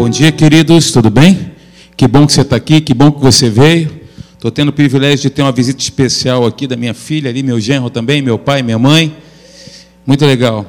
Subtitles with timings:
[0.00, 1.52] Bom dia, queridos, tudo bem?
[1.94, 4.00] Que bom que você está aqui, que bom que você veio.
[4.32, 7.60] Estou tendo o privilégio de ter uma visita especial aqui da minha filha, ali, meu
[7.60, 9.14] genro também, meu pai, minha mãe.
[10.06, 10.64] Muito legal.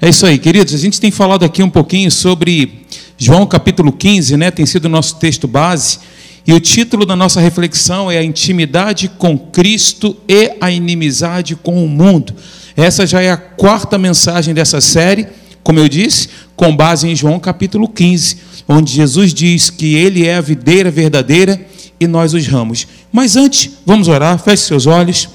[0.00, 0.72] É isso aí, queridos.
[0.72, 2.86] A gente tem falado aqui um pouquinho sobre
[3.18, 4.52] João capítulo 15, né?
[4.52, 5.98] Tem sido o nosso texto base.
[6.46, 11.84] E o título da nossa reflexão é A Intimidade com Cristo e a Inimizade com
[11.84, 12.32] o Mundo.
[12.76, 15.26] Essa já é a quarta mensagem dessa série,
[15.60, 20.36] como eu disse, com base em João capítulo 15 onde Jesus diz que Ele é
[20.36, 21.60] a videira verdadeira
[21.98, 22.86] e nós os ramos.
[23.12, 25.28] Mas antes, vamos orar, feche seus olhos.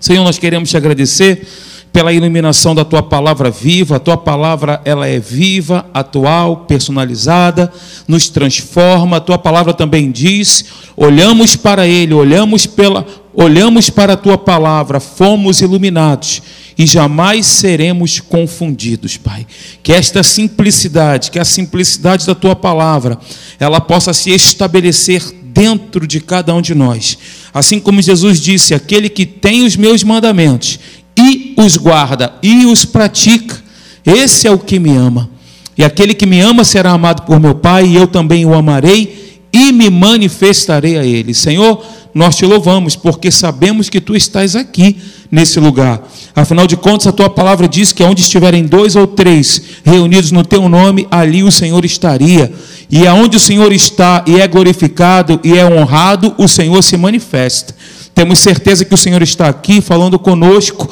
[0.00, 1.46] Senhor, nós queremos te agradecer
[1.92, 3.96] pela iluminação da tua palavra viva.
[3.96, 7.72] A tua palavra ela é viva, atual, personalizada,
[8.06, 9.16] nos transforma.
[9.16, 10.66] A tua palavra também diz:
[10.96, 13.04] olhamos para ele, olhamos pela
[13.40, 16.42] olhamos para a tua palavra, fomos iluminados
[16.76, 19.46] e jamais seremos confundidos, Pai.
[19.80, 23.16] Que esta simplicidade, que a simplicidade da tua palavra,
[23.60, 25.22] ela possa se estabelecer
[25.54, 27.16] dentro de cada um de nós.
[27.54, 30.80] Assim como Jesus disse: aquele que tem os meus mandamentos
[31.16, 33.62] e os guarda e os pratica,
[34.04, 35.30] esse é o que me ama.
[35.76, 39.27] E aquele que me ama será amado por meu Pai, e eu também o amarei
[39.58, 41.34] e me manifestarei a ele.
[41.34, 44.96] Senhor, nós te louvamos, porque sabemos que tu estás aqui
[45.28, 46.00] nesse lugar.
[46.32, 50.44] Afinal de contas, a tua palavra diz que onde estiverem dois ou três reunidos no
[50.44, 52.52] teu nome, ali o Senhor estaria.
[52.88, 57.74] E aonde o Senhor está e é glorificado e é honrado, o Senhor se manifesta.
[58.14, 60.88] Temos certeza que o Senhor está aqui falando conosco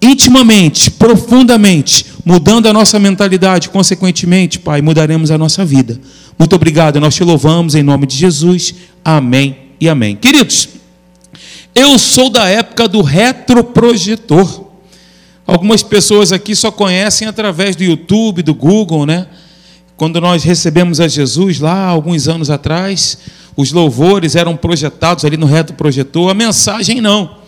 [0.00, 6.00] intimamente, profundamente, mudando a nossa mentalidade, consequentemente, Pai, mudaremos a nossa vida.
[6.38, 8.74] Muito obrigado, nós te louvamos em nome de Jesus.
[9.04, 10.16] Amém e amém.
[10.16, 10.68] Queridos,
[11.74, 14.66] eu sou da época do retroprojetor.
[15.46, 19.26] Algumas pessoas aqui só conhecem através do YouTube, do Google, né?
[19.96, 23.18] Quando nós recebemos a Jesus lá alguns anos atrás,
[23.56, 27.39] os louvores eram projetados ali no retroprojetor, a mensagem não.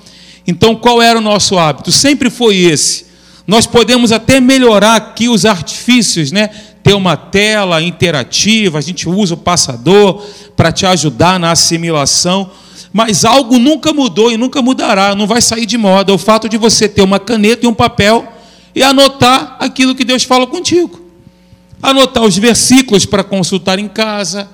[0.47, 1.93] Então, qual era o nosso hábito?
[1.93, 3.07] Sempre foi esse.
[3.47, 6.49] Nós podemos até melhorar aqui os artifícios, né?
[6.83, 10.25] Ter uma tela interativa, a gente usa o passador
[10.57, 12.51] para te ajudar na assimilação
[12.93, 16.13] mas algo nunca mudou e nunca mudará, não vai sair de moda.
[16.13, 18.29] O fato de você ter uma caneta e um papel
[18.75, 21.01] e anotar aquilo que Deus fala contigo.
[21.83, 24.49] Anotar os versículos para consultar em casa.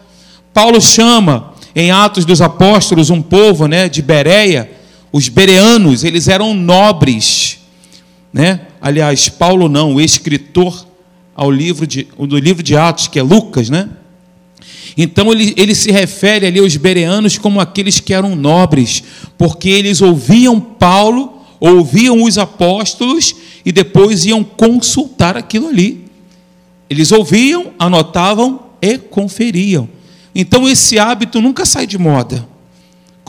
[0.55, 4.71] Paulo chama em Atos dos Apóstolos um povo, né, de Bereia,
[5.13, 7.59] os bereanos, eles eram nobres,
[8.33, 8.61] né?
[8.81, 10.87] Aliás, Paulo não, o escritor
[11.35, 13.89] ao livro de, do livro de Atos, que é Lucas, né?
[14.97, 19.03] Então ele, ele se refere ali aos bereanos como aqueles que eram nobres,
[19.37, 26.05] porque eles ouviam Paulo, ouviam os apóstolos e depois iam consultar aquilo ali.
[26.91, 29.89] Eles ouviam, anotavam e conferiam.
[30.35, 32.49] Então esse hábito nunca sai de moda.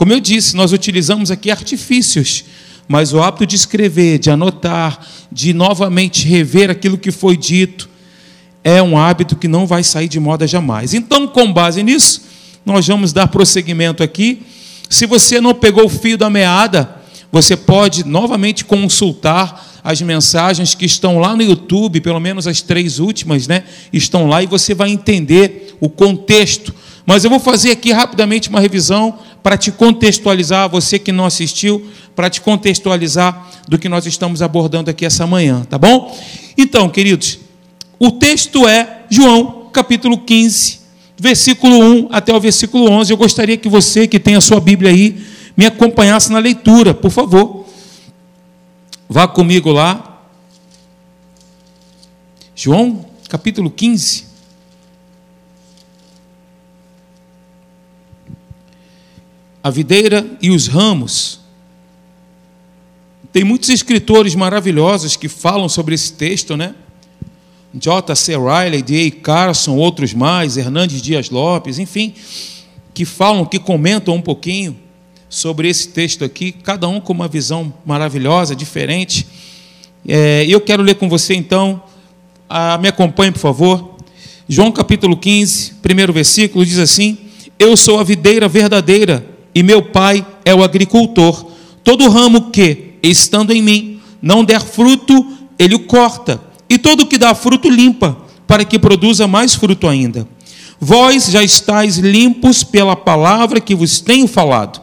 [0.00, 2.46] Como eu disse, nós utilizamos aqui artifícios,
[2.88, 7.86] mas o hábito de escrever, de anotar, de novamente rever aquilo que foi dito,
[8.64, 10.94] é um hábito que não vai sair de moda jamais.
[10.94, 12.22] Então, com base nisso,
[12.64, 14.40] nós vamos dar prosseguimento aqui.
[14.88, 16.96] Se você não pegou o fio da meada,
[17.30, 23.00] você pode novamente consultar as mensagens que estão lá no YouTube, pelo menos as três
[23.00, 23.64] últimas, né?
[23.92, 26.74] Estão lá e você vai entender o contexto.
[27.10, 31.84] Mas eu vou fazer aqui rapidamente uma revisão para te contextualizar, você que não assistiu,
[32.14, 36.16] para te contextualizar do que nós estamos abordando aqui essa manhã, tá bom?
[36.56, 37.40] Então, queridos,
[37.98, 40.78] o texto é João, capítulo 15,
[41.18, 43.12] versículo 1 até o versículo 11.
[43.12, 45.20] Eu gostaria que você, que tem a sua Bíblia aí,
[45.56, 47.66] me acompanhasse na leitura, por favor.
[49.08, 50.22] Vá comigo lá.
[52.54, 54.29] João, capítulo 15.
[59.62, 61.40] A videira e os ramos.
[63.32, 66.74] Tem muitos escritores maravilhosos que falam sobre esse texto, né?
[67.72, 68.32] J.C.
[68.36, 69.10] Riley, D.A.
[69.22, 72.14] Carson, outros mais, Hernandes Dias Lopes, enfim,
[72.92, 74.76] que falam, que comentam um pouquinho
[75.28, 79.24] sobre esse texto aqui, cada um com uma visão maravilhosa, diferente.
[80.08, 81.80] É, eu quero ler com você então,
[82.48, 83.96] a, me acompanhe, por favor.
[84.48, 87.16] João capítulo 15, primeiro versículo, diz assim:
[87.56, 89.24] Eu sou a videira verdadeira
[89.60, 91.44] e meu pai é o agricultor.
[91.84, 95.26] Todo ramo que, estando em mim, não der fruto,
[95.58, 98.16] ele o corta e todo que dá fruto limpa,
[98.46, 100.26] para que produza mais fruto ainda.
[100.80, 104.80] Vós já estáis limpos pela palavra que vos tenho falado.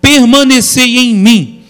[0.00, 1.60] Permanecei em mim,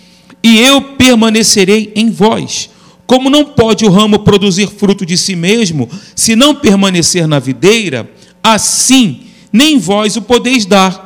[0.40, 2.70] e eu permanecerei em vós.
[3.08, 8.08] Como não pode o ramo produzir fruto de si mesmo, se não permanecer na videira,
[8.40, 9.22] assim
[9.52, 11.05] nem vós o podeis dar,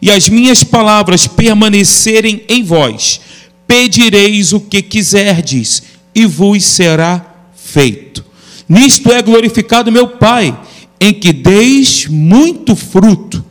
[0.00, 3.20] e as minhas palavras permanecerem em vós,
[3.66, 5.82] pedireis o que quiserdes,
[6.14, 7.24] e vos será
[7.54, 8.24] feito.
[8.68, 10.58] Nisto é glorificado meu Pai,
[11.00, 13.44] em que deis muito fruto.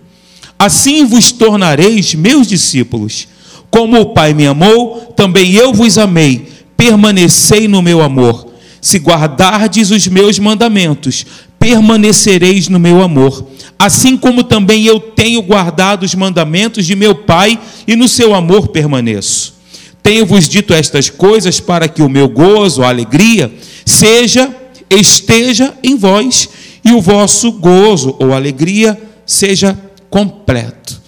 [0.58, 3.28] Assim vos tornareis meus discípulos.
[3.70, 6.48] Como o Pai me amou, também eu vos amei.
[6.76, 8.48] Permanecei no meu amor.
[8.82, 11.26] Se guardardes os meus mandamentos,
[11.60, 13.46] permanecereis no meu amor.
[13.78, 18.70] Assim como também eu tenho guardado os mandamentos de meu Pai e no seu amor
[18.70, 19.54] permaneço.
[20.02, 23.54] Tenho-vos dito estas coisas para que o meu gozo, a alegria,
[23.86, 24.54] seja,
[24.90, 26.50] esteja em vós
[26.84, 29.78] e o vosso gozo ou alegria seja
[30.10, 31.00] completo.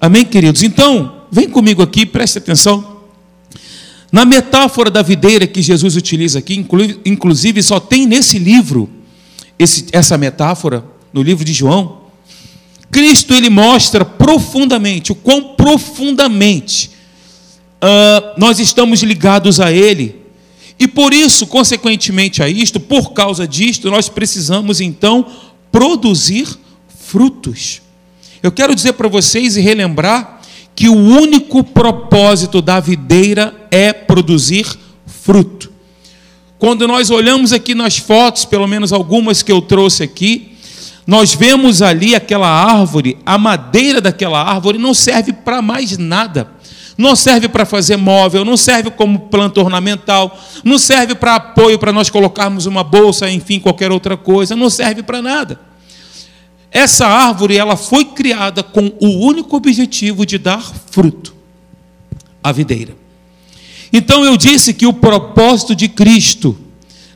[0.00, 0.62] Amém, queridos?
[0.62, 3.00] Então, vem comigo aqui, preste atenção.
[4.10, 6.64] Na metáfora da videira que Jesus utiliza aqui,
[7.04, 8.88] inclusive só tem nesse livro
[9.60, 12.00] esse, essa metáfora, no livro de João.
[12.90, 16.90] Cristo ele mostra profundamente, o quão profundamente
[17.76, 20.16] uh, nós estamos ligados a Ele.
[20.78, 25.26] E por isso, consequentemente a isto, por causa disto, nós precisamos então
[25.70, 26.48] produzir
[26.98, 27.82] frutos.
[28.42, 30.40] Eu quero dizer para vocês e relembrar
[30.74, 34.66] que o único propósito da videira é produzir
[35.06, 35.59] fruto.
[36.60, 40.52] Quando nós olhamos aqui nas fotos, pelo menos algumas que eu trouxe aqui,
[41.06, 46.52] nós vemos ali aquela árvore, a madeira daquela árvore não serve para mais nada.
[46.98, 51.92] Não serve para fazer móvel, não serve como planta ornamental, não serve para apoio para
[51.92, 55.58] nós colocarmos uma bolsa, enfim, qualquer outra coisa, não serve para nada.
[56.70, 61.34] Essa árvore ela foi criada com o único objetivo de dar fruto,
[62.44, 62.99] a videira.
[63.92, 66.56] Então eu disse que o propósito de Cristo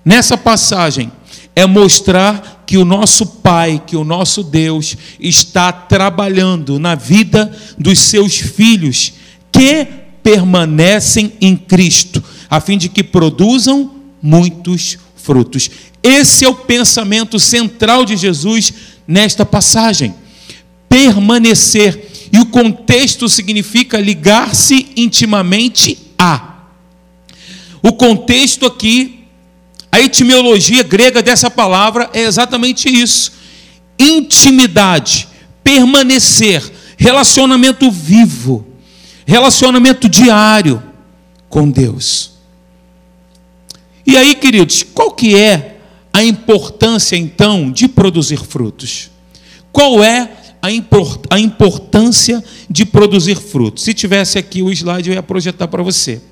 [0.05, 1.11] nessa passagem
[1.57, 7.99] é mostrar que o nosso Pai, que o nosso Deus está trabalhando na vida dos
[8.01, 9.13] seus filhos
[9.53, 9.87] que
[10.23, 15.71] permanecem em Cristo, a fim de que produzam muitos frutos.
[16.03, 18.73] Esse é o pensamento central de Jesus
[19.07, 20.15] nesta passagem.
[20.89, 22.29] Permanecer.
[22.33, 26.54] E o contexto significa ligar-se intimamente a.
[27.85, 29.27] O contexto aqui,
[29.93, 33.33] a etimologia grega dessa palavra é exatamente isso:
[33.99, 35.29] intimidade,
[35.63, 36.63] permanecer,
[36.97, 38.67] relacionamento vivo,
[39.27, 40.83] relacionamento diário
[41.49, 42.33] com Deus.
[44.07, 45.75] E aí, queridos, qual que é
[46.15, 49.11] a importância então de produzir frutos.
[49.73, 50.31] Qual é
[50.63, 53.83] a, import, a importância de produzir frutos?
[53.83, 56.23] Se tivesse aqui o slide, eu ia projetar para você.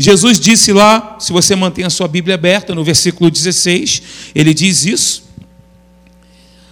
[0.00, 4.02] Jesus disse lá, se você mantém a sua Bíblia aberta, no versículo 16,
[4.34, 5.24] ele diz isso.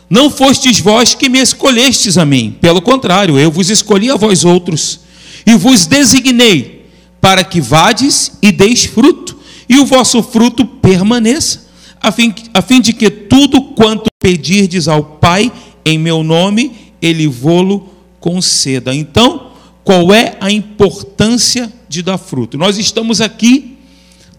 [0.09, 4.47] Não fostes vós que me escolhestes a mim, pelo contrário, eu vos escolhi a vós
[4.47, 5.01] outros,
[5.47, 6.87] e vos designei
[7.21, 9.39] para que vades e deis fruto,
[9.69, 11.69] e o vosso fruto permaneça
[12.01, 15.53] a fim, a fim de que tudo quanto pedirdes ao Pai
[15.85, 16.73] em meu nome,
[17.03, 18.95] ele vô-lo conceda.
[18.95, 19.51] Então,
[19.85, 22.59] qual é a importância de dar fruto?
[22.59, 23.77] Nós estamos aqui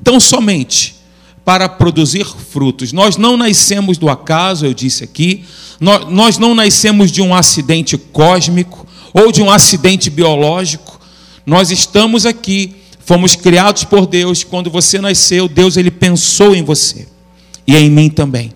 [0.04, 0.96] tão somente
[1.44, 2.94] para produzir frutos.
[2.94, 5.44] Nós não nascemos do acaso, eu disse aqui,
[5.80, 11.00] nós, não nascemos de um acidente cósmico ou de um acidente biológico.
[11.46, 14.44] Nós estamos aqui, fomos criados por Deus.
[14.44, 17.08] Quando você nasceu, Deus ele pensou em você
[17.66, 18.52] e em mim também.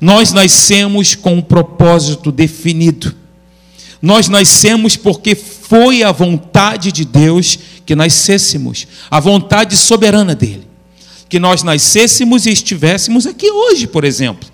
[0.00, 3.14] Nós nascemos com um propósito definido.
[4.02, 10.66] Nós nascemos porque foi a vontade de Deus que nascêssemos, a vontade soberana dele.
[11.28, 14.48] Que nós nascêssemos e estivéssemos aqui hoje, por exemplo.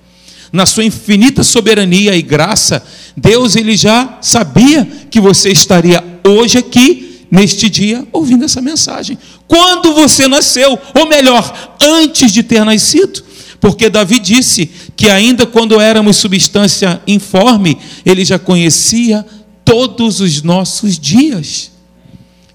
[0.52, 2.82] Na sua infinita soberania e graça,
[3.16, 9.16] Deus ele já sabia que você estaria hoje aqui neste dia ouvindo essa mensagem.
[9.46, 13.24] Quando você nasceu, ou melhor, antes de ter nascido.
[13.60, 19.24] Porque Davi disse que, ainda quando éramos substância informe, ele já conhecia
[19.64, 21.69] todos os nossos dias.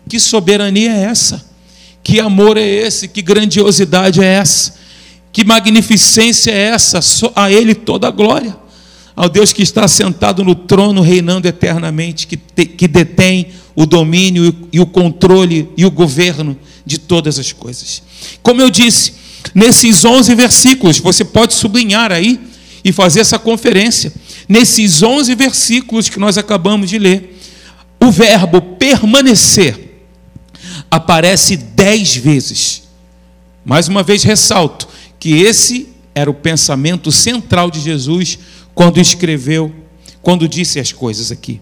[0.07, 1.45] Que soberania é essa?
[2.03, 3.07] Que amor é esse?
[3.07, 4.75] Que grandiosidade é essa?
[5.31, 6.99] Que magnificência é essa?
[7.35, 8.55] A Ele toda a glória.
[9.15, 14.53] ao Deus que está sentado no trono, reinando eternamente, que, te, que detém o domínio
[14.71, 18.03] e o controle e o governo de todas as coisas.
[18.43, 19.13] Como eu disse,
[19.53, 22.39] nesses 11 versículos, você pode sublinhar aí
[22.83, 24.13] e fazer essa conferência.
[24.47, 27.39] Nesses 11 versículos que nós acabamos de ler,
[27.99, 29.84] o verbo permanecer
[30.95, 32.83] aparece dez vezes.
[33.63, 34.87] Mais uma vez ressalto
[35.19, 38.39] que esse era o pensamento central de Jesus
[38.73, 39.73] quando escreveu,
[40.21, 41.59] quando disse as coisas aqui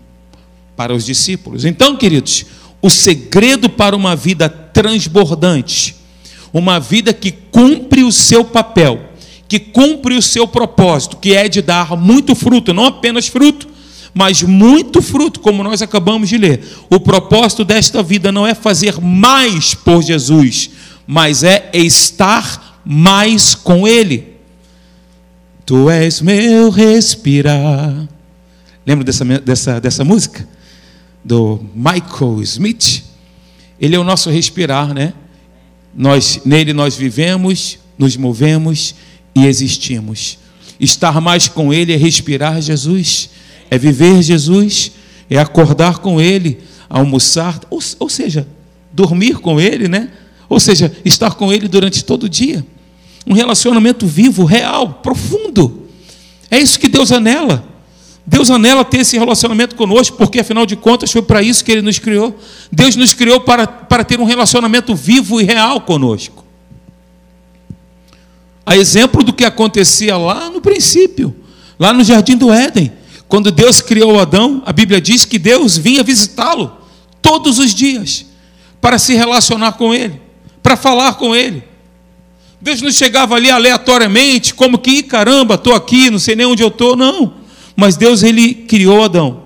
[0.76, 1.66] para os discípulos.
[1.66, 2.46] Então, queridos,
[2.82, 5.96] o segredo para uma vida transbordante,
[6.52, 9.10] uma vida que cumpre o seu papel,
[9.48, 13.68] que cumpre o seu propósito, que é de dar muito fruto, não apenas fruto,
[14.14, 16.64] mas muito fruto, como nós acabamos de ler.
[16.90, 20.70] O propósito desta vida não é fazer mais por Jesus,
[21.08, 24.34] mas é estar mais com Ele.
[25.66, 28.08] Tu és meu respirar.
[28.86, 30.48] Lembra dessa, dessa, dessa música?
[31.24, 33.04] Do Michael Smith?
[33.80, 35.14] Ele é o nosso respirar, né?
[35.96, 38.94] Nós, nele nós vivemos, nos movemos
[39.34, 40.38] e existimos.
[40.80, 43.30] Estar mais com Ele é respirar Jesus,
[43.70, 44.92] é viver Jesus,
[45.30, 48.48] é acordar com Ele, almoçar, ou, ou seja,
[48.92, 50.10] dormir com Ele, né?
[50.48, 52.66] Ou seja, estar com Ele durante todo o dia.
[53.26, 55.88] Um relacionamento vivo, real, profundo.
[56.52, 57.68] É isso que Deus anela.
[58.26, 61.82] Deus anela ter esse relacionamento conosco, porque afinal de contas foi para isso que Ele
[61.82, 62.38] nos criou.
[62.72, 66.44] Deus nos criou para, para ter um relacionamento vivo e real conosco.
[68.66, 71.36] A exemplo do que acontecia lá no princípio,
[71.78, 72.92] lá no jardim do Éden.
[73.34, 76.72] Quando Deus criou Adão, a Bíblia diz que Deus vinha visitá-lo
[77.20, 78.28] todos os dias
[78.80, 80.22] para se relacionar com ele,
[80.62, 81.64] para falar com ele.
[82.62, 86.68] Deus não chegava ali aleatoriamente, como que, caramba, estou aqui, não sei nem onde eu
[86.68, 87.34] estou, não.
[87.76, 89.46] Mas Deus, ele criou Adão,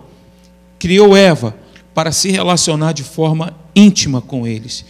[0.77, 1.55] criou Eva,
[1.93, 4.83] para se relacionar de forma íntima com eles.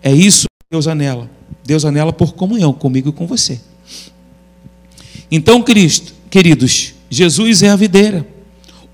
[0.00, 1.28] É isso que Deus anela.
[1.64, 3.60] Deus anela por comunhão comigo e com você.
[5.32, 8.35] Então, Cristo, queridos, Jesus é a videira,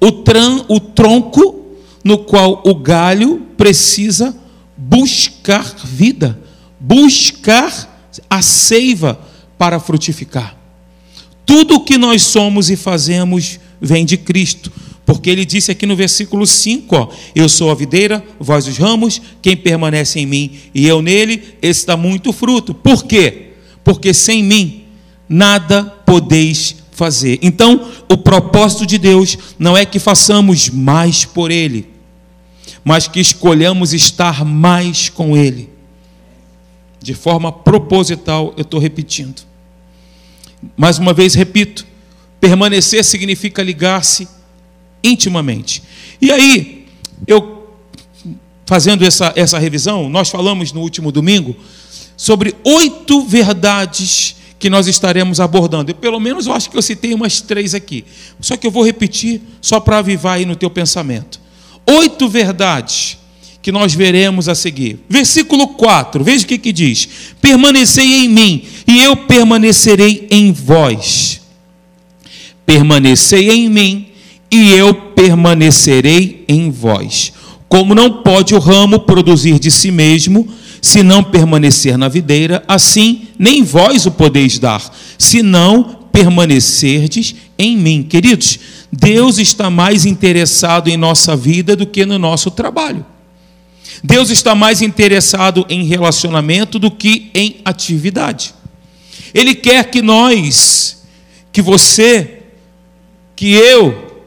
[0.03, 1.65] o, tran, o tronco
[2.03, 4.37] no qual o galho precisa
[4.77, 6.37] buscar vida,
[6.81, 9.21] buscar a seiva
[9.57, 10.57] para frutificar.
[11.47, 14.73] Tudo o que nós somos e fazemos vem de Cristo,
[15.07, 19.23] porque ele disse aqui no versículo 5: ó, Eu sou a videira, vós os ramos,
[19.41, 22.75] quem permanece em mim e eu nele, esse dá muito fruto.
[22.75, 23.53] Por quê?
[23.85, 24.83] Porque sem mim
[25.29, 27.41] nada podeis fazer.
[27.43, 31.91] Então, o propósito de Deus não é que façamos mais por Ele,
[32.85, 35.69] mas que escolhamos estar mais com Ele.
[37.01, 39.43] De forma proposital, eu estou repetindo.
[40.77, 41.85] Mais uma vez, repito:
[42.41, 44.29] permanecer significa ligar-se
[45.03, 45.83] intimamente.
[46.21, 46.87] E aí,
[47.27, 47.75] eu,
[48.65, 51.57] fazendo essa, essa revisão, nós falamos no último domingo
[52.17, 55.91] sobre oito verdades que nós estaremos abordando.
[55.91, 58.05] Eu, pelo menos eu acho que eu citei umas três aqui.
[58.41, 61.41] Só que eu vou repetir só para avivar aí no teu pensamento.
[61.85, 63.19] Oito verdades
[63.61, 65.01] que nós veremos a seguir.
[65.09, 67.09] Versículo 4, veja o que, que diz:
[67.41, 71.41] Permanecei em mim, e eu permanecerei em vós.
[72.65, 74.07] Permanecei em mim,
[74.49, 77.33] e eu permanecerei em vós.
[77.69, 80.49] Como não pode o ramo produzir de si mesmo,
[80.83, 84.83] se não permanecer na videira, assim nem vós o podeis dar,
[85.17, 88.03] se não permanecerdes em mim.
[88.03, 88.59] Queridos,
[88.91, 93.07] Deus está mais interessado em nossa vida do que no nosso trabalho.
[94.03, 98.53] Deus está mais interessado em relacionamento do que em atividade.
[99.33, 101.05] Ele quer que nós,
[101.53, 102.43] que você,
[103.37, 104.25] que eu,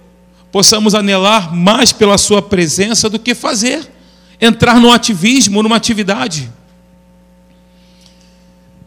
[0.54, 3.95] possamos anelar mais pela Sua presença do que fazer
[4.39, 6.51] entrar no ativismo, numa atividade.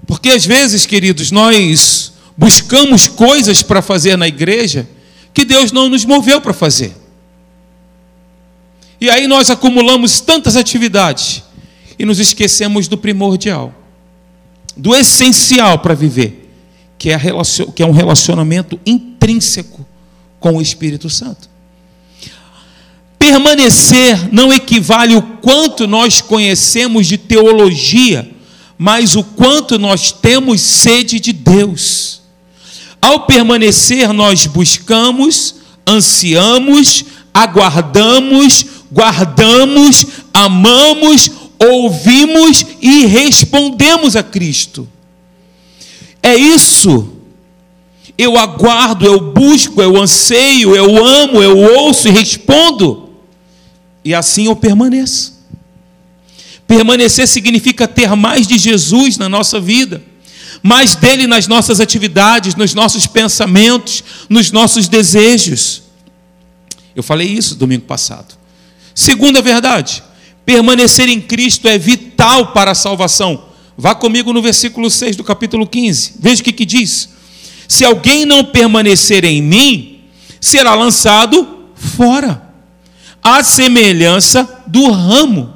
[0.06, 4.88] Porque às vezes, queridos, nós buscamos coisas para fazer na igreja
[5.34, 6.96] que Deus não nos moveu para fazer.
[9.00, 11.42] E aí nós acumulamos tantas atividades
[11.98, 13.72] e nos esquecemos do primordial,
[14.76, 16.50] do essencial para viver,
[16.96, 17.18] que é,
[17.74, 19.86] que é um relacionamento intrínseco
[20.40, 21.48] com o Espírito Santo.
[23.28, 28.26] Permanecer não equivale o quanto nós conhecemos de teologia,
[28.78, 32.22] mas o quanto nós temos sede de Deus.
[33.02, 35.56] Ao permanecer, nós buscamos,
[35.86, 37.04] ansiamos,
[37.34, 44.88] aguardamos, guardamos, amamos, ouvimos e respondemos a Cristo.
[46.22, 47.12] É isso.
[48.16, 53.07] eu aguardo, eu busco, eu anseio, eu amo, eu ouço e respondo.
[54.04, 55.38] E assim eu permaneço.
[56.66, 60.02] Permanecer significa ter mais de Jesus na nossa vida,
[60.62, 65.82] mais dele nas nossas atividades, nos nossos pensamentos, nos nossos desejos.
[66.94, 68.36] Eu falei isso domingo passado.
[68.94, 70.02] Segunda verdade,
[70.44, 73.44] permanecer em Cristo é vital para a salvação.
[73.76, 76.14] Vá comigo no versículo 6 do capítulo 15.
[76.18, 77.10] Veja o que, que diz.
[77.68, 80.00] Se alguém não permanecer em mim,
[80.40, 82.47] será lançado fora,
[83.36, 85.54] à semelhança do ramo,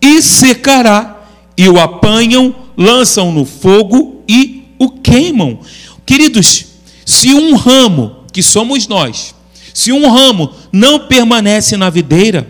[0.00, 5.58] e secará, e o apanham, lançam no fogo e o queimam.
[6.06, 6.66] Queridos,
[7.04, 9.34] se um ramo, que somos nós,
[9.74, 12.48] se um ramo não permanece na videira,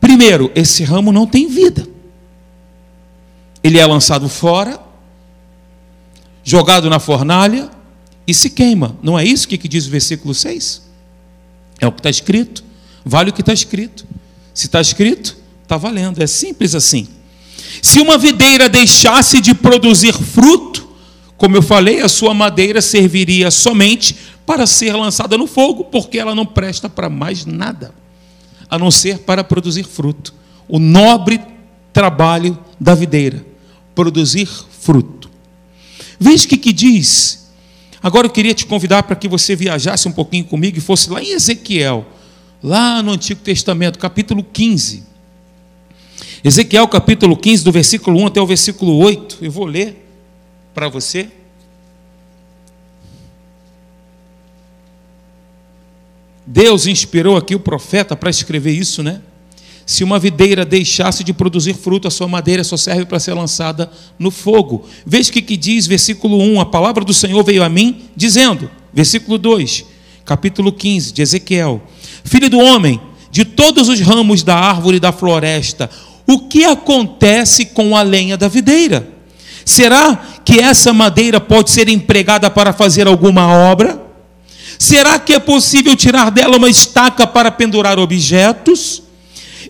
[0.00, 1.86] primeiro, esse ramo não tem vida.
[3.62, 4.80] Ele é lançado fora,
[6.44, 7.68] jogado na fornalha
[8.26, 8.96] e se queima.
[9.02, 10.82] Não é isso que diz o versículo 6?
[11.80, 12.65] É o que está escrito.
[13.08, 14.04] Vale o que está escrito.
[14.52, 16.20] Se está escrito, está valendo.
[16.20, 17.06] É simples assim.
[17.80, 20.88] Se uma videira deixasse de produzir fruto,
[21.36, 26.34] como eu falei, a sua madeira serviria somente para ser lançada no fogo, porque ela
[26.34, 27.94] não presta para mais nada,
[28.68, 30.34] a não ser para produzir fruto.
[30.68, 31.40] O nobre
[31.92, 33.46] trabalho da videira,
[33.94, 34.48] produzir
[34.80, 35.30] fruto.
[36.18, 37.50] Veja o que, que diz.
[38.02, 41.22] Agora eu queria te convidar para que você viajasse um pouquinho comigo e fosse lá
[41.22, 42.06] em Ezequiel,
[42.66, 45.04] lá no Antigo Testamento, capítulo 15.
[46.42, 49.38] Ezequiel, capítulo 15, do versículo 1 até o versículo 8.
[49.40, 50.04] Eu vou ler
[50.74, 51.28] para você.
[56.44, 59.22] Deus inspirou aqui o profeta para escrever isso, né?
[59.84, 63.88] Se uma videira deixasse de produzir fruto, a sua madeira só serve para ser lançada
[64.18, 64.88] no fogo.
[65.06, 68.68] Veja o que, que diz, versículo 1: A palavra do Senhor veio a mim, dizendo,
[68.92, 69.84] versículo 2,
[70.24, 71.80] capítulo 15 de Ezequiel:
[72.26, 75.88] Filho do homem, de todos os ramos da árvore da floresta,
[76.26, 79.08] o que acontece com a lenha da videira?
[79.64, 84.02] Será que essa madeira pode ser empregada para fazer alguma obra?
[84.78, 89.02] Será que é possível tirar dela uma estaca para pendurar objetos?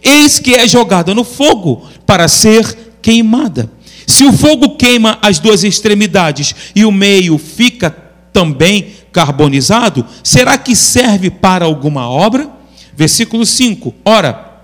[0.02, 3.70] Eis que é jogada no fogo para ser queimada.
[4.06, 8.05] Se o fogo queima as duas extremidades e o meio fica
[8.36, 12.50] também carbonizado, será que serve para alguma obra?
[12.94, 14.58] Versículo 5: Ora,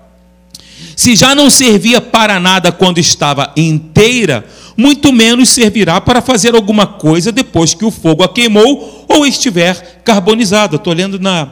[0.95, 4.45] se já não servia para nada quando estava inteira,
[4.77, 10.03] muito menos servirá para fazer alguma coisa depois que o fogo a queimou ou estiver
[10.05, 10.75] carbonizada.
[10.75, 11.51] Estou lendo na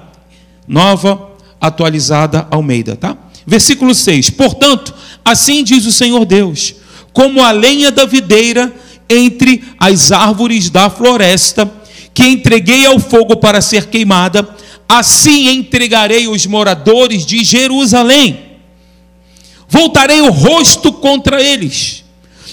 [0.68, 1.28] nova
[1.60, 3.18] atualizada Almeida, tá?
[3.48, 4.94] Versículo 6: Portanto,
[5.26, 6.76] assim diz o Senhor Deus:
[7.12, 8.72] como a lenha da videira
[9.10, 11.81] entre as árvores da floresta,
[12.14, 14.48] que entreguei ao fogo para ser queimada,
[14.88, 18.52] assim entregarei os moradores de Jerusalém.
[19.68, 22.02] Voltarei o rosto contra eles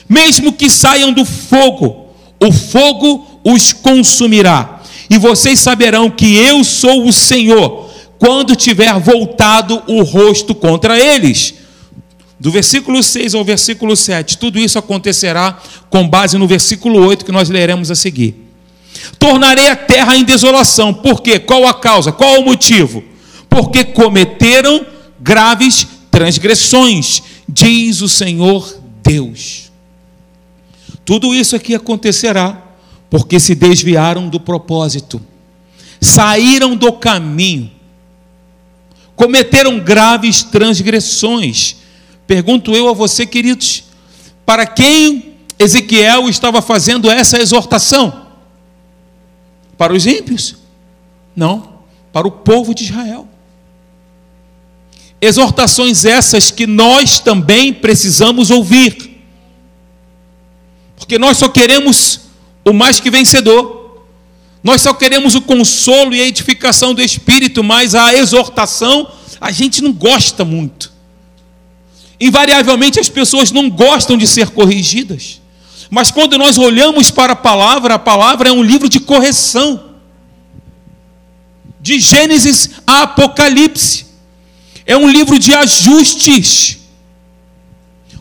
[0.09, 2.07] mesmo que saiam do fogo,
[2.41, 4.81] o fogo os consumirá.
[5.11, 11.55] E vocês saberão que eu sou o Senhor, quando tiver voltado o rosto contra eles.
[12.41, 15.59] Do versículo 6 ao versículo 7, tudo isso acontecerá
[15.91, 18.48] com base no versículo 8 que nós leremos a seguir.
[19.19, 20.93] Tornarei a terra em desolação.
[20.93, 21.39] Por quê?
[21.39, 22.13] Qual a causa?
[22.13, 23.03] Qual o motivo?
[23.49, 24.85] Porque cometeram
[25.21, 29.71] graves transgressões, diz o Senhor Deus.
[31.05, 32.63] Tudo isso aqui acontecerá
[33.09, 35.21] porque se desviaram do propósito,
[36.01, 37.71] saíram do caminho,
[39.17, 41.77] cometeram graves transgressões.
[42.27, 43.85] Pergunto eu a você, queridos,
[44.45, 48.28] para quem Ezequiel estava fazendo essa exortação?
[49.79, 50.57] Para os ímpios?
[51.35, 51.79] Não,
[52.13, 53.27] para o povo de Israel.
[55.21, 59.09] Exortações essas que nós também precisamos ouvir
[61.09, 62.21] porque nós só queremos
[62.63, 64.05] o mais que vencedor.
[64.63, 69.11] Nós só queremos o consolo e a edificação do Espírito, mas a exortação
[69.41, 70.93] a gente não gosta muito.
[72.21, 75.41] Invariavelmente as pessoas não gostam de ser corrigidas.
[75.91, 79.85] Mas quando nós olhamos para a palavra, a palavra é um livro de correção.
[81.81, 84.07] De Gênesis a Apocalipse.
[84.85, 86.79] É um livro de ajustes.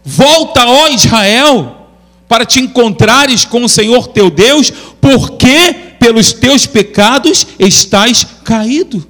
[0.03, 1.89] Volta, ó Israel,
[2.27, 9.05] para te encontrares com o Senhor teu Deus, porque pelos teus pecados estás caído.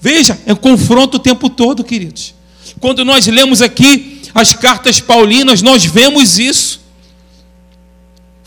[0.00, 2.34] Veja, é um confronto o tempo todo, queridos.
[2.80, 6.80] Quando nós lemos aqui as cartas paulinas, nós vemos isso.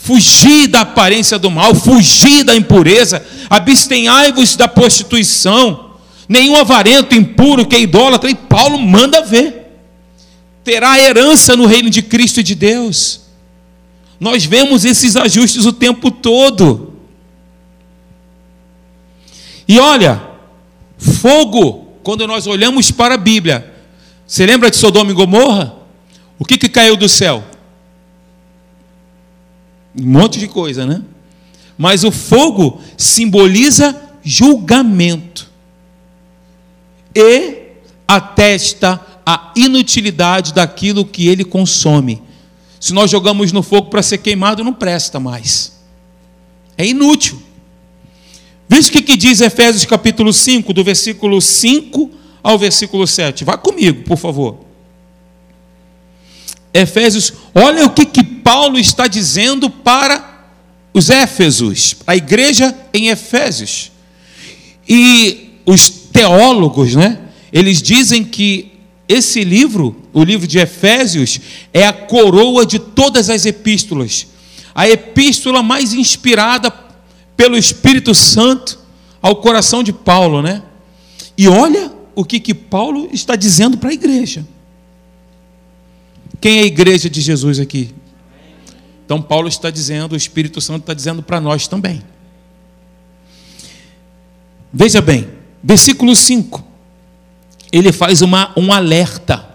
[0.03, 5.91] Fugir da aparência do mal, fugir da impureza, abstenhai-vos da prostituição,
[6.27, 9.79] nenhum avarento, impuro, que é idólatra, e Paulo manda ver,
[10.61, 13.21] terá herança no reino de Cristo e de Deus.
[14.19, 16.95] Nós vemos esses ajustes o tempo todo.
[19.65, 20.21] E olha,
[20.97, 23.73] fogo, quando nós olhamos para a Bíblia,
[24.27, 25.75] você lembra de Sodoma e Gomorra?
[26.37, 27.52] O que, que caiu do céu?
[29.95, 31.01] Um monte de coisa, né?
[31.77, 35.49] Mas o fogo simboliza julgamento
[37.15, 37.63] e
[38.07, 42.21] atesta a inutilidade daquilo que ele consome.
[42.79, 45.79] Se nós jogamos no fogo para ser queimado, não presta mais.
[46.77, 47.41] É inútil.
[48.67, 53.43] Veja o que diz Efésios capítulo 5, do versículo 5 ao versículo 7.
[53.43, 54.62] Vá comigo, por favor.
[56.73, 60.33] Efésios, olha o que, que Paulo está dizendo para
[60.93, 63.91] os Éfesos, a igreja em Efésios.
[64.87, 67.19] E os teólogos, né?
[67.51, 68.71] Eles dizem que
[69.07, 71.39] esse livro, o livro de Efésios,
[71.73, 74.27] é a coroa de todas as epístolas.
[74.73, 76.73] A epístola mais inspirada
[77.37, 78.79] pelo Espírito Santo
[79.21, 80.63] ao coração de Paulo, né?
[81.37, 84.45] E olha o que, que Paulo está dizendo para a igreja.
[86.43, 87.91] Quem é a igreja de Jesus aqui?
[89.05, 92.03] Então, Paulo está dizendo, o Espírito Santo está dizendo para nós também.
[94.73, 95.25] Veja bem,
[95.63, 96.61] versículo 5.
[97.71, 99.51] Ele faz uma, um alerta.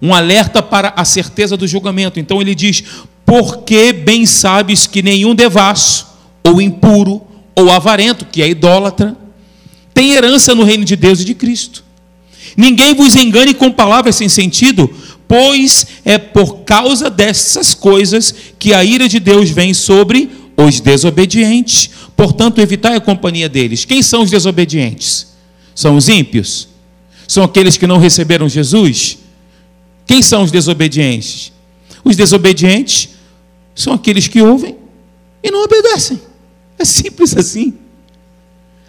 [0.00, 2.18] Um alerta para a certeza do julgamento.
[2.18, 2.82] Então ele diz:
[3.26, 6.06] Porque bem sabes que nenhum devasso,
[6.42, 7.20] ou impuro,
[7.54, 9.14] ou avarento, que é idólatra,
[9.92, 11.84] tem herança no reino de Deus e de Cristo.
[12.56, 14.90] Ninguém vos engane com palavras sem sentido,
[15.30, 21.88] pois é por causa dessas coisas que a ira de Deus vem sobre os desobedientes.
[22.16, 23.84] Portanto, evitai a companhia deles.
[23.84, 25.28] Quem são os desobedientes?
[25.72, 26.66] São os ímpios?
[27.28, 29.18] São aqueles que não receberam Jesus?
[30.04, 31.52] Quem são os desobedientes?
[32.02, 33.10] Os desobedientes
[33.72, 34.74] são aqueles que ouvem
[35.44, 36.20] e não obedecem.
[36.76, 37.74] É simples assim.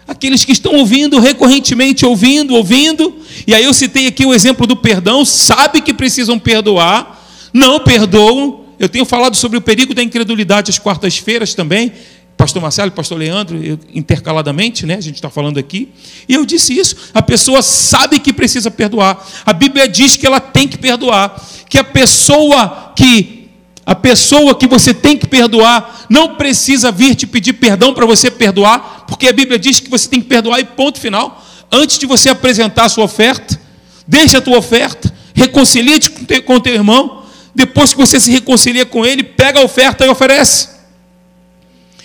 [0.06, 3.14] Aqueles que estão ouvindo recorrentemente, ouvindo, ouvindo,
[3.46, 8.64] e aí eu citei aqui o exemplo do perdão, sabe que precisam perdoar, não perdoam.
[8.78, 11.92] Eu tenho falado sobre o perigo da incredulidade às quartas-feiras também,
[12.36, 13.56] pastor Marcelo pastor Leandro,
[13.94, 14.96] intercaladamente, né?
[14.96, 15.88] A gente está falando aqui.
[16.28, 16.96] E eu disse isso.
[17.14, 19.24] A pessoa sabe que precisa perdoar.
[19.46, 21.40] A Bíblia diz que ela tem que perdoar.
[21.68, 23.41] Que a pessoa que
[23.84, 28.30] a pessoa que você tem que perdoar não precisa vir te pedir perdão para você
[28.30, 31.44] perdoar, porque a Bíblia diz que você tem que perdoar e ponto final.
[31.70, 33.60] Antes de você apresentar a sua oferta,
[34.06, 36.10] deixa a tua oferta, reconcilia-te
[36.42, 37.24] com o teu irmão.
[37.54, 40.68] Depois que você se reconcilia com ele, pega a oferta e oferece.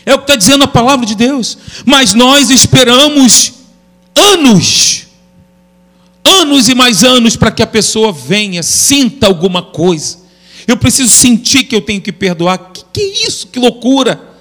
[0.05, 1.57] É o que está dizendo a palavra de Deus.
[1.85, 3.53] Mas nós esperamos
[4.15, 5.05] anos,
[6.23, 10.26] anos e mais anos para que a pessoa venha, sinta alguma coisa
[10.67, 12.58] eu preciso sentir que eu tenho que perdoar.
[12.58, 13.47] Que, que isso?
[13.47, 14.36] Que loucura!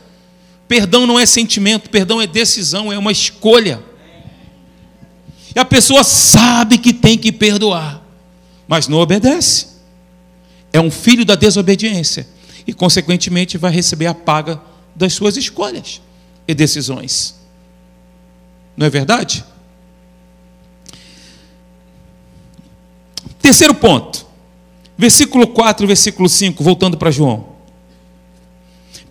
[0.66, 3.80] Perdão não é sentimento, perdão é decisão, é uma escolha.
[5.54, 8.02] E a pessoa sabe que tem que perdoar,
[8.66, 9.68] mas não obedece.
[10.72, 12.26] É um filho da desobediência
[12.66, 14.60] e, consequentemente, vai receber a paga
[14.94, 16.02] das suas escolhas
[16.48, 17.36] e decisões.
[18.76, 19.44] Não é verdade?
[23.40, 24.25] Terceiro ponto.
[24.98, 27.56] Versículo 4, versículo 5, voltando para João.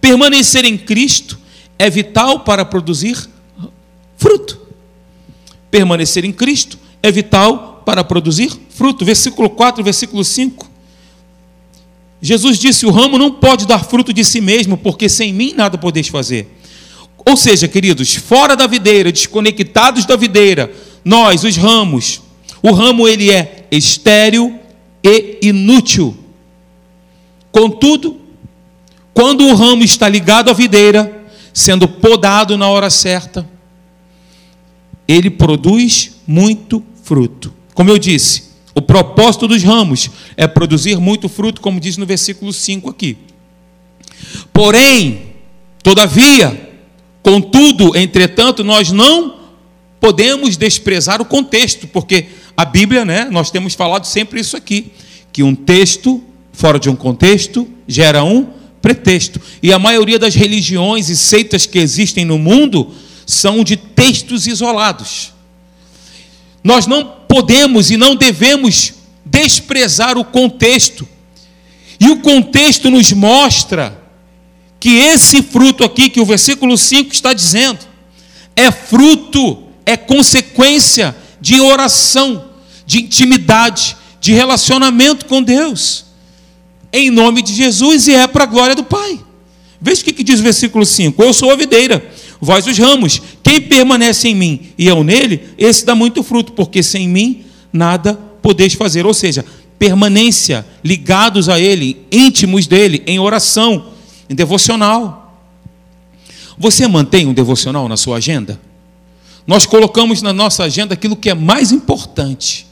[0.02, 1.39] Permanecer em Cristo
[1.78, 3.30] é vital para produzir
[4.17, 4.60] fruto.
[5.69, 9.06] Permanecer em Cristo é vital para produzir fruto.
[9.06, 10.69] Versículo 4, versículo 5.
[12.21, 15.78] Jesus disse: O ramo não pode dar fruto de si mesmo, porque sem mim nada
[15.78, 16.48] podeis fazer.
[17.28, 20.71] Ou seja, queridos, fora da videira, desconectados da videira,
[21.04, 22.21] nós, os ramos,
[22.62, 24.60] o ramo ele é estéril,
[25.05, 26.17] e inútil.
[27.51, 28.19] Contudo,
[29.13, 33.47] quando o ramo está ligado à videira, sendo podado na hora certa,
[35.07, 37.53] ele produz muito fruto.
[37.75, 42.51] Como eu disse, o propósito dos ramos é produzir muito fruto, como diz no versículo
[42.51, 43.17] 5 aqui.
[44.51, 45.35] Porém,
[45.83, 46.73] todavia,
[47.21, 49.35] contudo, entretanto, nós não
[49.99, 54.91] podemos desprezar o contexto, porque a Bíblia, né, nós temos falado sempre isso aqui,
[55.31, 58.47] que um texto fora de um contexto gera um
[58.81, 59.41] pretexto.
[59.61, 62.93] E a maioria das religiões e seitas que existem no mundo
[63.25, 65.33] são de textos isolados.
[66.63, 68.93] Nós não podemos e não devemos
[69.25, 71.07] desprezar o contexto.
[71.99, 74.01] E o contexto nos mostra
[74.79, 77.79] que esse fruto aqui, que o versículo 5 está dizendo,
[78.55, 81.15] é fruto, é consequência
[81.45, 82.45] de oração,
[82.88, 86.05] de intimidade, de relacionamento com Deus,
[86.91, 89.19] em nome de Jesus e é para a glória do Pai.
[89.79, 92.03] Veja o que diz o versículo 5: Eu sou a videira,
[92.41, 96.81] vós os ramos, quem permanece em mim e eu nele, esse dá muito fruto, porque
[96.81, 99.05] sem mim nada podeis fazer.
[99.05, 99.45] Ou seja,
[99.77, 103.89] permanência, ligados a Ele, íntimos dele, em oração,
[104.27, 105.39] em devocional.
[106.58, 108.60] Você mantém um devocional na sua agenda?
[109.47, 112.65] Nós colocamos na nossa agenda aquilo que é mais importante.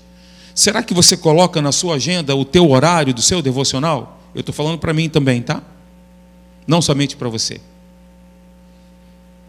[0.56, 4.20] Será que você coloca na sua agenda o teu horário do seu devocional?
[4.34, 5.62] Eu estou falando para mim também, tá?
[6.66, 7.60] Não somente para você.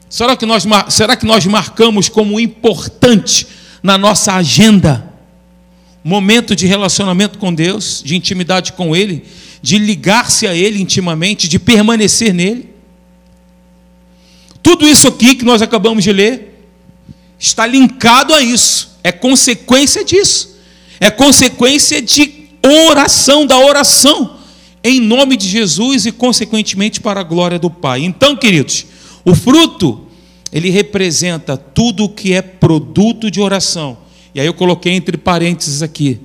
[0.08, 3.46] Será que, nós, será que nós marcamos como importante
[3.82, 5.14] na nossa agenda
[6.04, 9.24] momento de relacionamento com Deus, de intimidade com Ele,
[9.62, 12.68] de ligar-se a Ele intimamente, de permanecer nele.
[14.62, 16.53] Tudo isso aqui que nós acabamos de ler
[17.46, 20.56] está linkado a isso, é consequência disso,
[21.00, 24.38] é consequência de oração, da oração,
[24.82, 28.02] em nome de Jesus e, consequentemente, para a glória do Pai.
[28.04, 28.86] Então, queridos,
[29.24, 30.06] o fruto,
[30.52, 34.04] ele representa tudo o que é produto de oração
[34.34, 36.20] e aí eu coloquei entre parênteses aqui: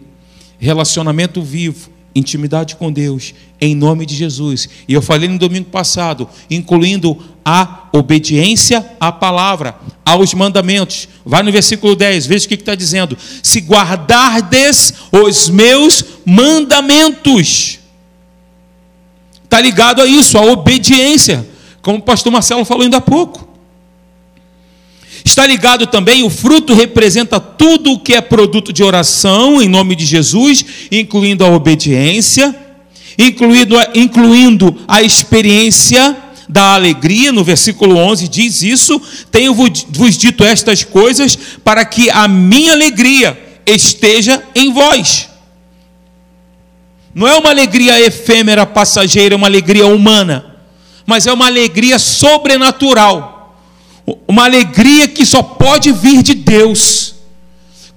[0.58, 4.68] relacionamento vivo, intimidade com Deus, em nome de Jesus.
[4.88, 9.76] E eu falei no domingo passado, incluindo a obediência à palavra,
[10.12, 11.08] aos mandamentos.
[11.26, 17.80] Vai no versículo 10, veja o que está dizendo: se guardardes os meus mandamentos.
[19.44, 21.48] Está ligado a isso, a obediência,
[21.82, 23.50] como o pastor Marcelo falou ainda há pouco.
[25.26, 29.96] Está ligado também, o fruto representa tudo o que é produto de oração em nome
[29.96, 32.56] de Jesus, incluindo a obediência,
[33.18, 36.16] incluindo, incluindo a experiência
[36.50, 39.00] da alegria, no versículo 11 diz isso:
[39.32, 45.30] Tenho vos dito estas coisas para que a minha alegria esteja em vós.
[47.14, 50.58] Não é uma alegria efêmera, passageira, é uma alegria humana,
[51.06, 53.40] mas é uma alegria sobrenatural
[54.28, 57.16] uma alegria que só pode vir de Deus.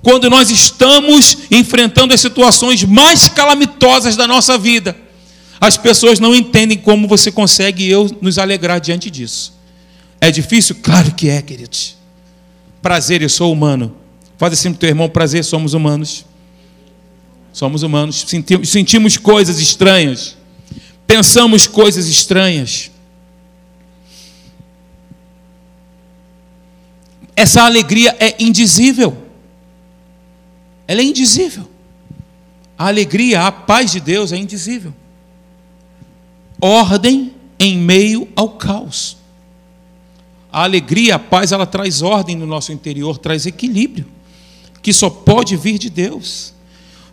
[0.02, 4.96] Quando nós estamos enfrentando as situações mais calamitosas da nossa vida,
[5.62, 9.54] as pessoas não entendem como você consegue eu nos alegrar diante disso.
[10.20, 10.76] É difícil?
[10.82, 11.96] Claro que é, queridos.
[12.82, 13.96] Prazer, eu sou humano.
[14.36, 16.26] Faz assim para teu irmão, prazer, somos humanos.
[17.52, 20.36] Somos humanos, sentimos, sentimos coisas estranhas,
[21.06, 22.90] pensamos coisas estranhas.
[27.42, 29.16] essa alegria é indizível.
[30.86, 31.68] Ela é indizível.
[32.78, 34.94] A alegria, a paz de Deus é indizível.
[36.64, 39.16] Ordem em meio ao caos.
[40.50, 44.06] A alegria, a paz, ela traz ordem no nosso interior, traz equilíbrio,
[44.80, 46.54] que só pode vir de Deus.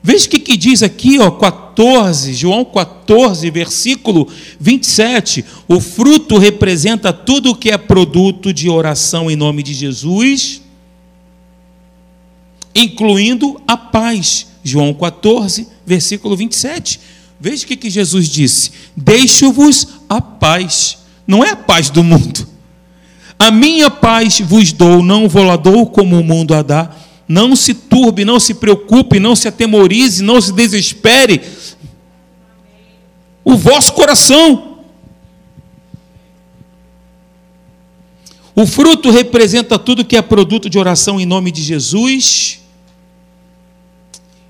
[0.04, 4.28] Veja o que, que diz aqui, ó, 14, João 14, versículo
[4.60, 5.44] 27.
[5.68, 10.62] O fruto representa tudo o que é produto de oração em nome de Jesus,
[12.76, 14.48] incluindo a paz.
[14.64, 17.00] João 14, versículo 27.
[17.40, 22.48] Veja o que, que Jesus disse: Deixo-vos a paz, não é a paz do mundo.
[23.38, 26.92] A minha paz vos dou, não vou lá dou como o mundo a dá.
[27.26, 31.42] Não se turbe, não se preocupe, não se atemorize, não se desespere.
[33.44, 34.80] O vosso coração.
[38.54, 42.60] O fruto representa tudo que é produto de oração em nome de Jesus.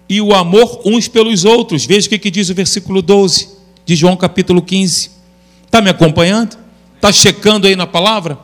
[0.09, 1.85] E o amor uns pelos outros.
[1.85, 3.49] Veja o que diz o versículo 12
[3.85, 5.11] de João capítulo 15.
[5.65, 6.57] Está me acompanhando?
[6.95, 8.39] Está checando aí na palavra?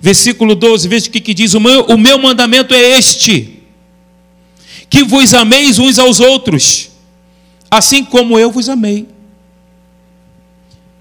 [0.00, 3.58] Versículo 12, veja o que diz: o meu, o meu mandamento é este
[4.88, 6.90] que vos ameis uns aos outros,
[7.70, 9.06] assim como eu vos amei.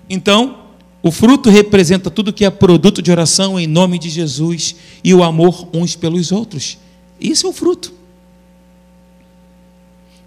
[0.10, 0.58] Então,
[1.02, 5.24] o fruto representa tudo que é produto de oração em nome de Jesus e o
[5.24, 6.78] amor uns pelos outros.
[7.20, 7.94] Isso é o fruto.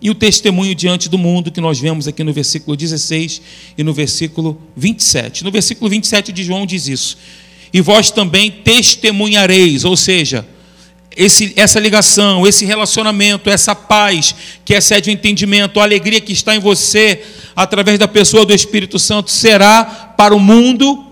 [0.03, 3.43] E o testemunho diante do mundo que nós vemos aqui no versículo 16
[3.77, 5.45] e no versículo 27.
[5.45, 7.19] No versículo 27 de João diz isso:
[7.73, 10.47] E vós também testemunhareis, ou seja,
[11.17, 14.35] esse, essa ligação, esse relacionamento, essa paz
[14.65, 17.23] que excede o entendimento, a alegria que está em você,
[17.55, 19.85] através da pessoa do Espírito Santo, será
[20.17, 21.05] para o mundo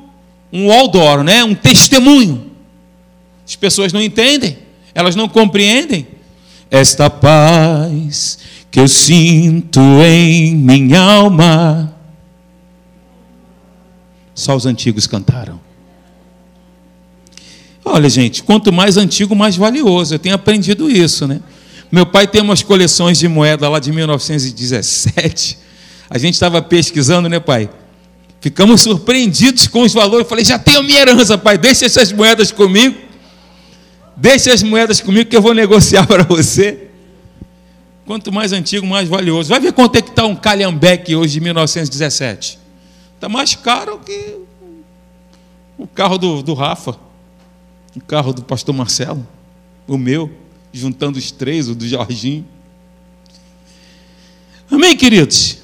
[0.53, 1.45] um outdoor, né?
[1.45, 2.51] um testemunho.
[3.47, 4.59] As pessoas não entendem,
[4.95, 6.07] elas não compreendem.
[6.71, 8.39] Esta paz
[8.71, 11.95] que eu sinto em minha alma
[14.35, 15.59] Só os antigos cantaram.
[17.85, 20.15] Olha, gente, quanto mais antigo, mais valioso.
[20.15, 21.41] Eu tenho aprendido isso, né?
[21.91, 25.59] Meu pai tem umas coleções de moeda lá de 1917.
[26.11, 27.71] A gente estava pesquisando, né, pai?
[28.41, 30.25] Ficamos surpreendidos com os valores.
[30.25, 33.08] Eu falei, já tenho minha herança, pai, deixa essas moedas comigo.
[34.21, 36.89] Deixa as moedas comigo que eu vou negociar para você.
[38.05, 39.49] Quanto mais antigo, mais valioso.
[39.49, 42.59] Vai ver quanto é que está um Calhambeque hoje de 1917.
[43.15, 44.35] Está mais caro que
[45.77, 46.99] o carro do, do Rafa,
[47.95, 49.25] o carro do pastor Marcelo,
[49.87, 50.29] o meu,
[50.73, 52.45] juntando os três, o do Jorginho.
[54.69, 55.59] Amém, queridos?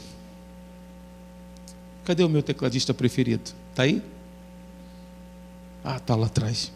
[2.04, 3.50] Cadê o meu tecladista preferido?
[3.72, 4.00] Está aí?
[5.82, 6.70] Ah, está lá atrás.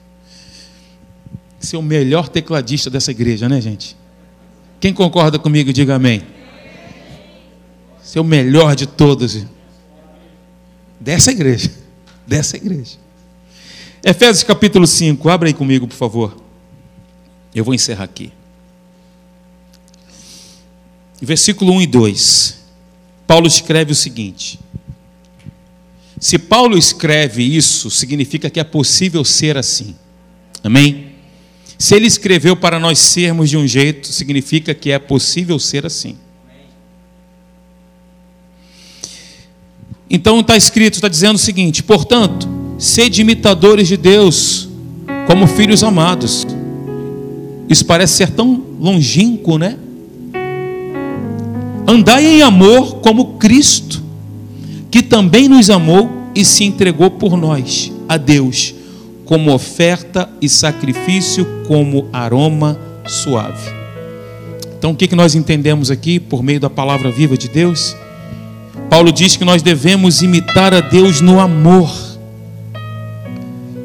[1.72, 3.96] É o melhor tecladista dessa igreja, né, gente?
[4.80, 6.22] Quem concorda comigo, diga amém.
[8.14, 9.44] É o melhor de todos.
[10.98, 11.70] Dessa igreja.
[12.26, 12.96] Dessa igreja.
[14.04, 16.36] Efésios capítulo 5, abra aí comigo, por favor.
[17.54, 18.32] Eu vou encerrar aqui.
[21.20, 22.58] Versículo 1 e 2.
[23.26, 24.60] Paulo escreve o seguinte:
[26.20, 29.94] se Paulo escreve isso, significa que é possível ser assim.
[30.62, 31.07] Amém?
[31.78, 36.18] Se ele escreveu para nós sermos de um jeito, significa que é possível ser assim.
[40.10, 44.68] Então está escrito, está dizendo o seguinte: portanto, sede imitadores de Deus,
[45.26, 46.46] como filhos amados.
[47.68, 49.78] Isso parece ser tão longínquo, né?
[51.86, 54.08] Andai em amor como Cristo
[54.90, 58.74] que também nos amou e se entregou por nós a Deus,
[59.28, 63.70] como oferta e sacrifício, como aroma suave.
[64.78, 67.94] Então, o que nós entendemos aqui por meio da palavra viva de Deus?
[68.88, 71.94] Paulo diz que nós devemos imitar a Deus no amor.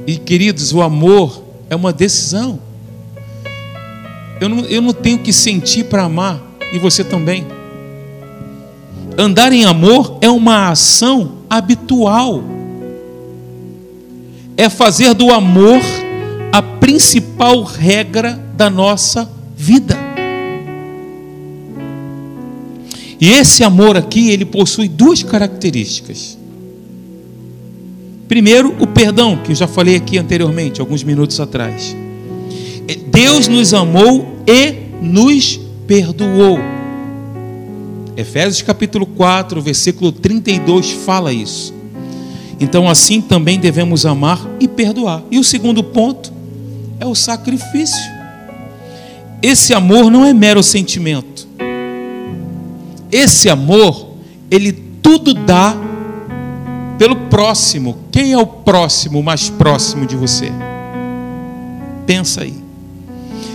[0.07, 2.57] E queridos, o amor é uma decisão.
[4.39, 7.45] Eu não, eu não tenho que sentir para amar, e você também.
[9.17, 12.52] Andar em amor é uma ação habitual.
[14.55, 15.81] É fazer do amor
[16.51, 19.97] a principal regra da nossa vida.
[23.19, 26.37] E esse amor aqui, ele possui duas características.
[28.27, 31.95] Primeiro, o perdão, que eu já falei aqui anteriormente, alguns minutos atrás.
[33.07, 36.59] Deus nos amou e nos perdoou.
[38.17, 41.73] Efésios capítulo 4, versículo 32 fala isso.
[42.63, 45.21] Então, assim também devemos amar e perdoar.
[45.29, 46.31] E o segundo ponto
[46.97, 48.01] é o sacrifício.
[49.41, 51.45] Esse amor não é mero sentimento.
[53.11, 54.11] Esse amor,
[54.49, 55.75] ele tudo dá
[56.97, 57.97] pelo próximo.
[58.09, 60.49] Quem é o próximo mais próximo de você?
[62.05, 62.53] Pensa aí.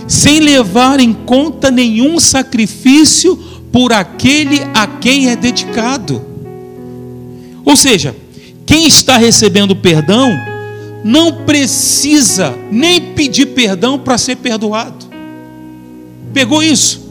[0.07, 3.35] Sem levar em conta nenhum sacrifício
[3.71, 6.21] por aquele a quem é dedicado.
[7.65, 8.15] Ou seja,
[8.69, 10.29] quem está recebendo perdão
[11.03, 15.07] não precisa nem pedir perdão para ser perdoado.
[16.31, 17.09] Pegou isso?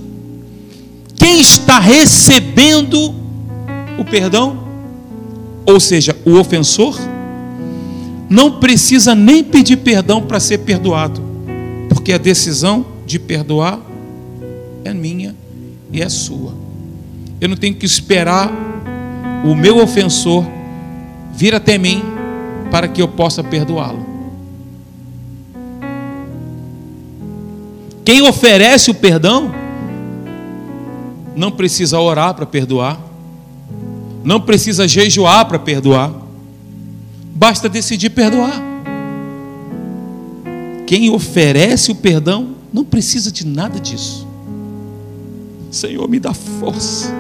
[1.17, 3.13] Quem está recebendo
[3.99, 4.69] o perdão,
[5.67, 6.97] ou seja, o ofensor,
[8.31, 11.21] não precisa nem pedir perdão para ser perdoado,
[11.89, 13.81] porque a decisão de perdoar
[14.85, 15.35] é minha
[15.93, 16.55] e é sua.
[17.41, 18.49] Eu não tenho que esperar
[19.45, 20.58] o meu ofensor
[21.39, 22.03] vir até mim
[22.69, 24.05] para que eu possa perdoá-lo.
[28.05, 29.55] Quem oferece o perdão
[31.37, 32.99] não precisa orar para perdoar,
[34.25, 36.13] não precisa jejuar para perdoar,
[37.33, 38.61] basta decidir perdoar.
[40.89, 44.27] Quem oferece o perdão não precisa de nada disso.
[45.71, 47.15] Senhor, me dá força.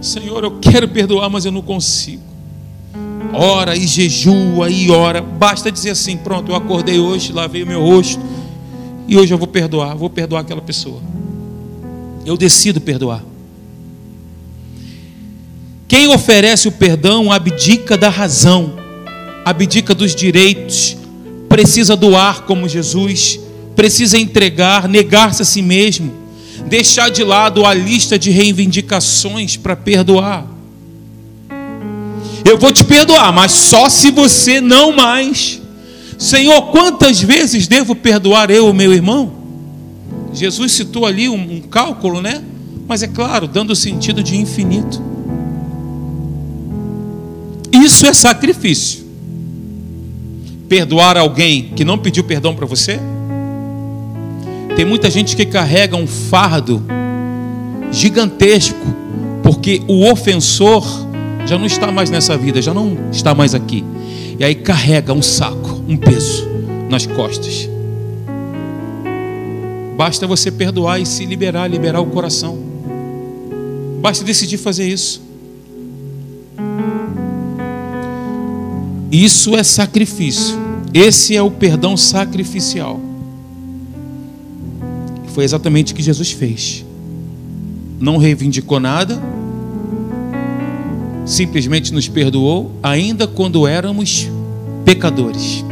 [0.00, 2.33] Senhor, eu quero perdoar, mas eu não consigo.
[3.32, 5.20] Ora e jejua e ora.
[5.20, 8.20] Basta dizer assim: pronto, eu acordei hoje, lavei o meu rosto.
[9.06, 11.00] E hoje eu vou perdoar, vou perdoar aquela pessoa.
[12.24, 13.22] Eu decido perdoar.
[15.86, 18.74] Quem oferece o perdão abdica da razão,
[19.44, 20.96] abdica dos direitos,
[21.48, 23.38] precisa doar como Jesus,
[23.76, 26.24] precisa entregar, negar-se a si mesmo
[26.66, 30.46] deixar de lado a lista de reivindicações para perdoar.
[32.44, 35.60] Eu vou te perdoar, mas só se você não mais.
[36.18, 39.32] Senhor, quantas vezes devo perdoar eu, meu irmão?
[40.32, 42.42] Jesus citou ali um, um cálculo, né?
[42.86, 45.02] Mas é claro, dando o sentido de infinito.
[47.72, 49.04] Isso é sacrifício.
[50.68, 52.98] perdoar alguém que não pediu perdão para você?
[54.76, 56.82] Tem muita gente que carrega um fardo
[57.92, 58.76] gigantesco,
[59.42, 60.84] porque o ofensor
[61.46, 63.84] já não está mais nessa vida, já não está mais aqui.
[64.38, 66.48] E aí carrega um saco, um peso
[66.88, 67.68] nas costas.
[69.96, 72.58] Basta você perdoar e se liberar, liberar o coração.
[74.00, 75.22] Basta decidir fazer isso.
[79.10, 80.58] Isso é sacrifício.
[80.92, 83.00] Esse é o perdão sacrificial.
[85.28, 86.84] Foi exatamente o que Jesus fez.
[88.00, 89.20] Não reivindicou nada,
[91.24, 94.28] simplesmente nos perdoou, ainda quando éramos
[94.84, 95.64] pecadores,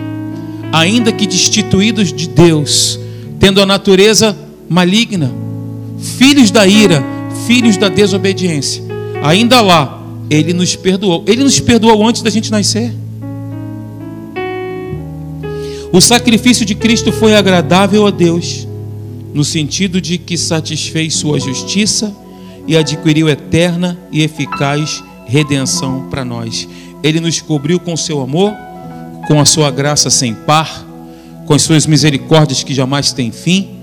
[0.73, 2.99] ainda que destituídos de Deus,
[3.39, 4.37] tendo a natureza
[4.69, 5.31] maligna,
[6.17, 7.05] filhos da ira,
[7.47, 8.83] filhos da desobediência.
[9.23, 11.25] Ainda lá, Ele nos perdoou.
[11.27, 12.93] Ele nos perdoou antes da gente nascer.
[15.93, 18.67] O sacrifício de Cristo foi agradável a Deus,
[19.35, 22.17] no sentido de que satisfez Sua justiça
[22.67, 26.69] e adquiriu eterna e eficaz redenção para nós.
[27.03, 28.53] Ele nos cobriu com seu amor,
[29.27, 30.85] com a sua graça sem par,
[31.47, 33.79] com as suas misericórdias que jamais têm fim,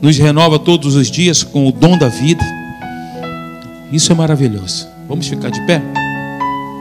[0.00, 2.44] nos renova todos os dias com o dom da vida.
[3.92, 4.86] Isso é maravilhoso.
[5.08, 5.99] Vamos ficar de pé?